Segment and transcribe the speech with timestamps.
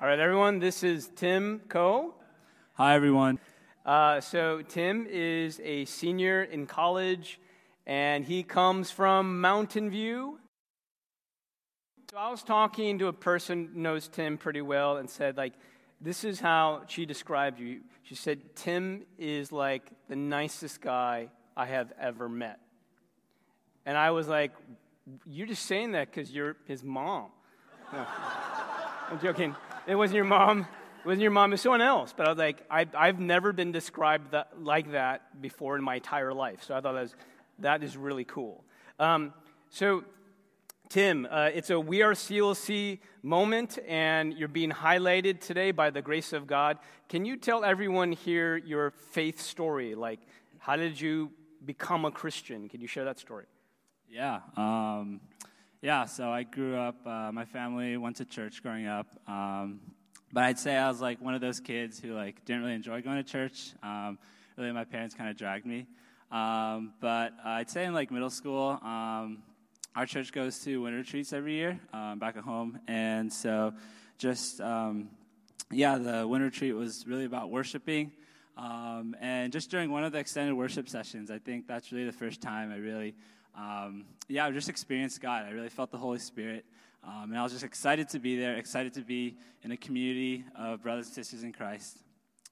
[0.00, 2.14] All right, everyone, this is Tim Coe.
[2.72, 3.38] Hi, everyone.
[3.86, 7.38] Uh, so, Tim is a senior in college,
[7.86, 10.40] and he comes from Mountain View.
[12.10, 15.52] So, I was talking to a person who knows Tim pretty well and said, like,
[16.00, 17.82] this is how she described you.
[18.02, 22.58] She said, Tim is like the nicest guy I have ever met.
[23.86, 24.50] And I was like,
[25.24, 27.30] You're just saying that because you're his mom.
[27.92, 28.04] No.
[29.10, 29.54] I'm joking.
[29.86, 30.60] It wasn't your mom.
[30.60, 31.50] It wasn't your mom.
[31.50, 32.14] It was someone else.
[32.16, 35.96] But I was like, I, I've never been described that, like that before in my
[35.96, 36.62] entire life.
[36.62, 37.14] So I thought that, was,
[37.58, 38.64] that is really cool.
[38.98, 39.34] Um,
[39.68, 40.04] so,
[40.88, 46.00] Tim, uh, it's a We Are CLC moment, and you're being highlighted today by the
[46.00, 46.78] grace of God.
[47.10, 49.94] Can you tell everyone here your faith story?
[49.94, 50.20] Like,
[50.58, 51.30] how did you
[51.64, 52.70] become a Christian?
[52.70, 53.44] Can you share that story?
[54.08, 54.40] Yeah.
[54.56, 55.20] Um,
[55.84, 59.06] yeah, so I grew up, uh, my family went to church growing up.
[59.28, 59.80] Um,
[60.32, 63.02] but I'd say I was like one of those kids who like didn't really enjoy
[63.02, 63.74] going to church.
[63.82, 64.18] Um,
[64.56, 65.86] really, my parents kind of dragged me.
[66.32, 69.42] Um, but I'd say in like middle school, um,
[69.94, 72.78] our church goes to winter retreats every year um, back at home.
[72.88, 73.74] And so
[74.16, 75.10] just, um,
[75.70, 78.10] yeah, the winter retreat was really about worshiping.
[78.56, 82.40] And just during one of the extended worship sessions, I think that's really the first
[82.40, 83.14] time I really
[83.56, 85.44] um, yeah, I just experienced God.
[85.44, 86.64] I really felt the Holy Spirit.
[87.06, 90.44] Um, and I was just excited to be there, excited to be in a community
[90.56, 91.98] of brothers and sisters in Christ.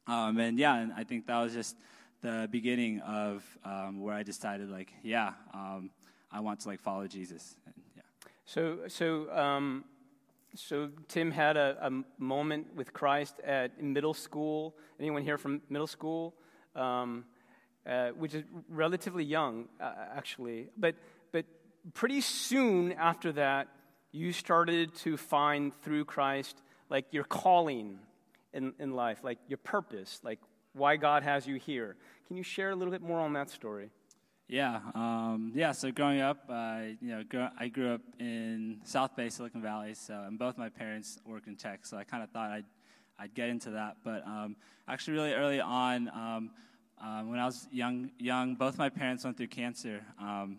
[0.06, 1.76] Um, and yeah, and I think that was just
[2.20, 5.90] the beginning of um, where I decided, like, yeah, um,
[6.30, 7.56] I want to like follow Jesus.
[7.66, 8.02] And, yeah.
[8.44, 9.84] So, so, um,
[10.54, 14.76] so Tim had a, a, moment with Christ at middle school.
[15.00, 16.34] Anyone here from middle school?
[17.84, 20.68] Uh, which is relatively young, uh, actually.
[20.76, 20.94] But,
[21.32, 21.44] but
[21.94, 23.66] pretty soon after that,
[24.12, 27.98] you started to find through Christ like your calling
[28.52, 30.38] in, in life, like your purpose, like
[30.74, 31.96] why God has you here.
[32.28, 33.90] Can you share a little bit more on that story?
[34.46, 35.72] Yeah, um, yeah.
[35.72, 39.94] So growing up, uh, you know, I grew up in South Bay, Silicon Valley.
[39.94, 42.64] So, and both my parents worked in tech, so I kind of thought I'd
[43.18, 43.96] I'd get into that.
[44.04, 44.56] But um,
[44.86, 46.50] actually, really early on, um,
[47.02, 50.58] um, when I was young, young, both my parents went through cancer, um,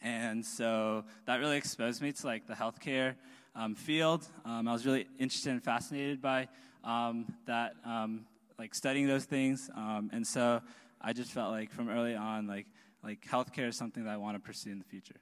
[0.00, 3.14] and so that really exposed me to like the healthcare
[3.54, 4.26] um, field.
[4.44, 6.48] Um, I was really interested and fascinated by
[6.84, 8.26] um, that, um,
[8.58, 10.62] like studying those things, and so
[11.00, 12.66] I just felt like from early on, like
[13.02, 15.16] like healthcare is something that I want to pursue in the future.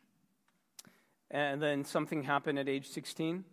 [1.31, 3.45] And then something happened at age 16.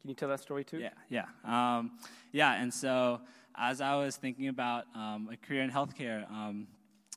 [0.00, 0.78] Can you tell that story too?
[0.78, 1.82] Yeah, yeah,
[2.32, 3.20] yeah, and so
[3.54, 6.66] as I was thinking about um, a career in healthcare, um,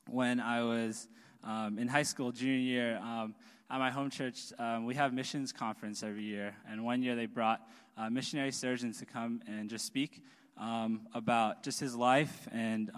[0.09, 1.07] when I was
[1.43, 3.35] um, in high school, junior year, um,
[3.69, 6.55] at my home church, um, we have missions conference every year.
[6.69, 7.61] And one year they brought
[7.97, 10.21] uh, missionary surgeons to come and just speak
[10.57, 12.91] um, about just his life and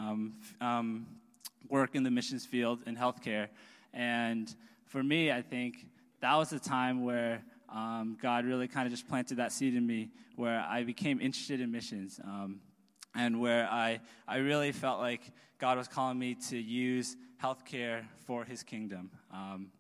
[1.69, 3.47] work in the missions field in healthcare.
[3.94, 4.53] And
[4.85, 5.85] for me, I think
[6.22, 9.86] that was the time where um, God really kind of just planted that seed in
[9.86, 12.20] me where I became interested in missions.
[12.24, 12.59] Um,
[13.16, 15.22] and where I, I really felt like
[15.58, 19.09] God was calling me to use healthcare for his kingdom.
[19.34, 19.72] Um,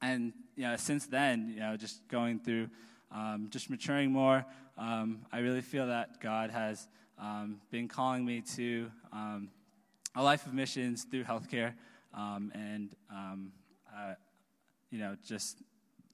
[0.00, 2.68] and you know, since then, you know, just going through,
[3.12, 4.44] um, just maturing more,
[4.76, 6.88] um, I really feel that God has
[7.18, 8.90] um, been calling me to
[10.16, 11.74] a life of missions through healthcare.
[12.14, 12.94] And,
[13.98, 14.14] uh,
[14.90, 15.62] you know, just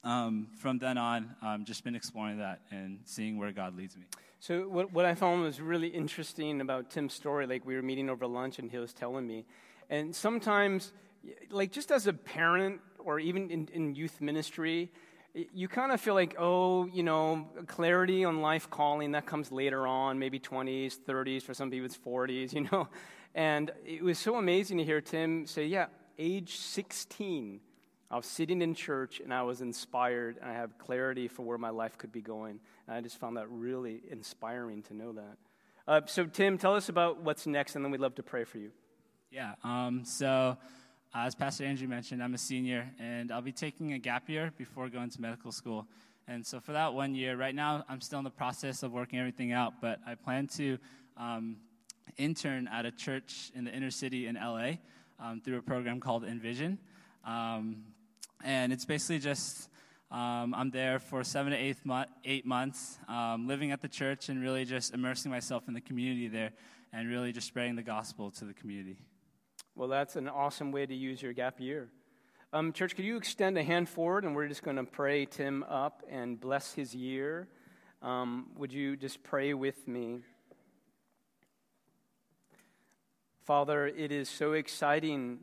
[0.04, 4.04] Um, from then on, I've just been exploring that and seeing where God leads me.
[4.38, 8.10] So what, what I found was really interesting about Tim's story, like we were meeting
[8.10, 9.46] over lunch and he was telling me,
[9.88, 10.92] and sometimes,
[11.50, 14.90] like just as a parent or even in, in youth ministry,
[15.32, 19.86] you kind of feel like, oh, you know, clarity on life calling, that comes later
[19.86, 22.88] on, maybe 20s, 30s, for some people it's 40s, you know.
[23.34, 25.86] And it was so amazing to hear Tim say, yeah,
[26.18, 27.60] age 16,
[28.10, 31.58] I was sitting in church and I was inspired and I have clarity for where
[31.58, 32.60] my life could be going.
[32.86, 35.36] And I just found that really inspiring to know that.
[35.86, 38.56] Uh, so, Tim, tell us about what's next, and then we'd love to pray for
[38.56, 38.70] you.
[39.30, 39.52] Yeah.
[39.62, 40.56] Um, so,
[41.14, 44.50] uh, as Pastor Andrew mentioned, I'm a senior, and I'll be taking a gap year
[44.56, 45.86] before going to medical school.
[46.26, 49.18] And so, for that one year, right now, I'm still in the process of working
[49.18, 50.78] everything out, but I plan to
[51.18, 51.56] um,
[52.16, 54.72] intern at a church in the inner city in LA
[55.20, 56.78] um, through a program called Envision.
[57.26, 57.84] Um,
[58.44, 59.68] and it's basically just
[60.10, 64.28] um, I'm there for seven to eight, mo- eight months, um, living at the church
[64.28, 66.52] and really just immersing myself in the community there
[66.92, 68.98] and really just spreading the gospel to the community.
[69.74, 71.88] Well, that's an awesome way to use your gap year.
[72.52, 75.64] Um, church, could you extend a hand forward and we're just going to pray Tim
[75.64, 77.48] up and bless his year?
[78.00, 80.20] Um, would you just pray with me?
[83.44, 85.40] Father, it is so exciting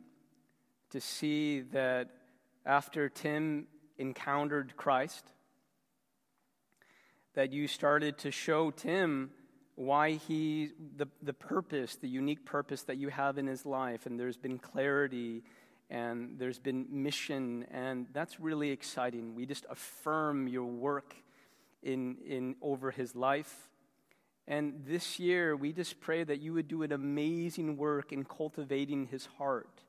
[0.92, 2.21] to see that
[2.66, 3.68] after Tim
[3.98, 5.26] encountered Christ,
[7.34, 9.32] that you started to show Tim
[9.76, 14.20] why he, the, the purpose, the unique purpose that you have in his life, and
[14.20, 15.44] there's been clarity
[15.90, 19.36] and there's been mission, and that's really exciting.
[19.36, 21.16] We just affirm your work
[21.84, 23.70] in, in over his life.
[24.48, 29.08] And this year, we just pray that you would do an amazing work in cultivating
[29.08, 29.82] his heart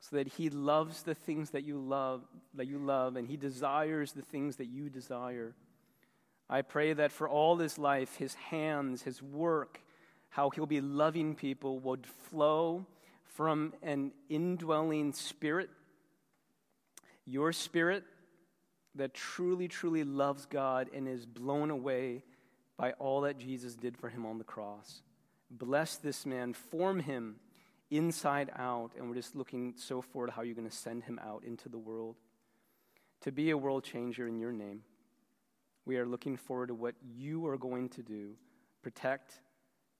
[0.00, 2.22] so that he loves the things that you love,
[2.54, 5.54] that you love, and he desires the things that you desire.
[6.48, 9.80] I pray that for all his life, his hands, his work,
[10.30, 12.86] how he'll be loving people would flow
[13.24, 15.68] from an indwelling spirit,
[17.26, 18.02] your spirit
[18.94, 22.24] that truly, truly loves God and is blown away
[22.76, 25.02] by all that Jesus did for him on the cross.
[25.50, 27.36] Bless this man, form him
[27.90, 31.18] inside out, and we're just looking so forward to how you're going to send him
[31.24, 32.16] out into the world
[33.20, 34.82] to be a world changer in your name.
[35.84, 38.34] We are looking forward to what you are going to do.
[38.82, 39.40] Protect,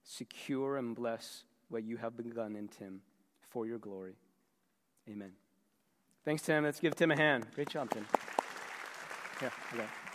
[0.03, 3.01] secure, and bless what you have begun in Tim
[3.49, 4.15] for your glory.
[5.09, 5.31] Amen.
[6.23, 6.63] Thanks, Tim.
[6.63, 7.47] Let's give Tim a hand.
[7.55, 8.05] Great job, Tim.
[9.41, 10.10] Yeah, okay.